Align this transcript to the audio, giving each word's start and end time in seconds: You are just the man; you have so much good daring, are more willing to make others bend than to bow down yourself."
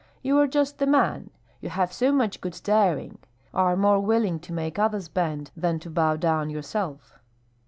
You 0.23 0.39
are 0.39 0.47
just 0.47 0.79
the 0.79 0.87
man; 0.87 1.29
you 1.59 1.69
have 1.69 1.93
so 1.93 2.11
much 2.11 2.41
good 2.41 2.59
daring, 2.63 3.19
are 3.53 3.75
more 3.75 3.99
willing 3.99 4.39
to 4.39 4.51
make 4.51 4.79
others 4.79 5.07
bend 5.07 5.51
than 5.55 5.77
to 5.77 5.91
bow 5.91 6.15
down 6.15 6.49
yourself." 6.49 7.19